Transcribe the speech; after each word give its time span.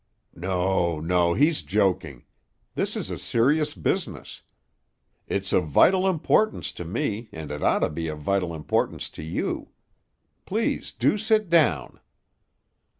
"No, 0.33 0.99
no. 0.99 1.35
He's 1.35 1.61
joking. 1.61 2.25
This 2.73 2.95
is 2.97 3.11
a 3.11 3.19
serious 3.19 3.75
business. 3.75 4.41
It's 5.27 5.53
of 5.53 5.67
vital 5.67 6.09
importance 6.09 6.71
to 6.71 6.85
me 6.85 7.29
and 7.31 7.51
it 7.51 7.61
ought 7.61 7.81
to 7.85 7.89
be 7.91 8.07
of 8.07 8.17
vital 8.17 8.55
importance 8.55 9.09
to 9.11 9.21
you. 9.23 9.69
Please 10.47 10.91
do 10.91 11.19
sit 11.19 11.51
down!" 11.51 11.99